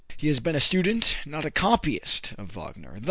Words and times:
He 0.17 0.29
has 0.29 0.39
been 0.39 0.55
a 0.55 0.59
student, 0.59 1.15
not 1.27 1.45
a 1.45 1.51
copyist, 1.51 2.33
of 2.39 2.49
Wagner. 2.53 2.97